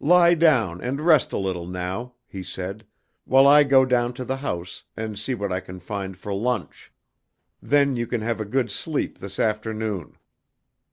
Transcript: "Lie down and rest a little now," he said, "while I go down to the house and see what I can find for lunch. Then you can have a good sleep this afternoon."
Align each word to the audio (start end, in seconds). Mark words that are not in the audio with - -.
"Lie 0.00 0.34
down 0.34 0.80
and 0.80 1.00
rest 1.00 1.32
a 1.32 1.38
little 1.38 1.68
now," 1.68 2.14
he 2.26 2.42
said, 2.42 2.84
"while 3.24 3.46
I 3.46 3.62
go 3.62 3.84
down 3.84 4.12
to 4.14 4.24
the 4.24 4.38
house 4.38 4.82
and 4.96 5.16
see 5.16 5.32
what 5.32 5.52
I 5.52 5.60
can 5.60 5.78
find 5.78 6.16
for 6.16 6.34
lunch. 6.34 6.92
Then 7.62 7.94
you 7.94 8.08
can 8.08 8.20
have 8.20 8.40
a 8.40 8.44
good 8.44 8.68
sleep 8.68 9.18
this 9.18 9.38
afternoon." 9.38 10.16